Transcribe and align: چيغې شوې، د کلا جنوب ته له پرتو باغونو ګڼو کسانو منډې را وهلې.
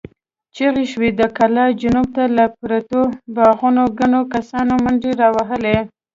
چيغې 0.55 0.85
شوې، 0.91 1.09
د 1.19 1.21
کلا 1.37 1.65
جنوب 1.81 2.07
ته 2.15 2.23
له 2.37 2.45
پرتو 2.59 3.01
باغونو 3.35 3.83
ګڼو 3.99 4.21
کسانو 4.33 4.73
منډې 4.83 5.11
را 5.21 5.29
وهلې. 5.35 5.77